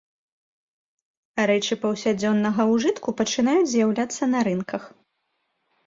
Рэчы 1.51 1.73
паўсядзённага 1.85 2.61
ўжытку 2.73 3.17
пачынаюць 3.23 3.71
з'яўляцца 3.77 4.23
на 4.35 4.39
рынках. 4.53 4.83